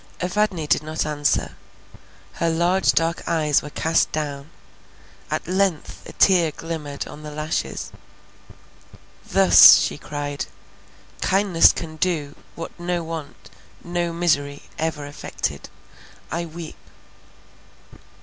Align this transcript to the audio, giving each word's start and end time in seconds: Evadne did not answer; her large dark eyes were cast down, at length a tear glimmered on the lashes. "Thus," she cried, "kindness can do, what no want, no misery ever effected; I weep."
Evadne 0.19 0.65
did 0.65 0.81
not 0.81 1.05
answer; 1.05 1.55
her 2.33 2.49
large 2.49 2.91
dark 2.93 3.21
eyes 3.27 3.61
were 3.61 3.69
cast 3.69 4.11
down, 4.11 4.49
at 5.29 5.47
length 5.47 6.09
a 6.09 6.13
tear 6.13 6.49
glimmered 6.49 7.07
on 7.07 7.21
the 7.21 7.29
lashes. 7.29 7.91
"Thus," 9.29 9.77
she 9.77 9.99
cried, 9.99 10.47
"kindness 11.21 11.71
can 11.71 11.97
do, 11.97 12.35
what 12.55 12.71
no 12.79 13.03
want, 13.03 13.51
no 13.83 14.11
misery 14.11 14.63
ever 14.79 15.05
effected; 15.05 15.69
I 16.31 16.45
weep." 16.45 16.77